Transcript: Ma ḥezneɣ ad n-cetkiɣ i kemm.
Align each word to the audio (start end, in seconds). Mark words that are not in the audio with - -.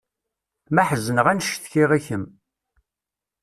Ma 0.73 0.83
ḥezneɣ 0.89 1.25
ad 1.27 1.35
n-cetkiɣ 1.37 1.89
i 1.97 1.99
kemm. 2.07 2.25